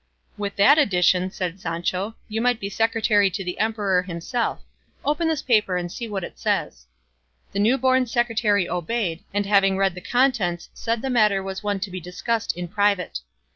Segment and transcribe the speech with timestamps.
[0.35, 4.63] "With that addition," said Sancho, "you might be secretary to the emperor himself;
[5.05, 6.87] open this paper and see what it says."
[7.51, 11.79] The new born secretary obeyed, and having read the contents said the matter was one
[11.81, 13.19] to be discussed in private.